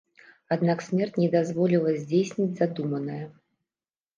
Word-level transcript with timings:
Аднак 0.55 0.79
смерць 0.85 1.19
не 1.23 1.27
дазволіла 1.35 1.93
здзейсніць 1.99 2.51
задуманае. 2.63 3.23